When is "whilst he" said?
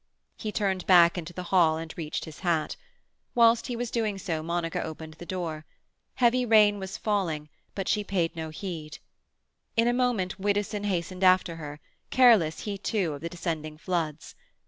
3.35-3.75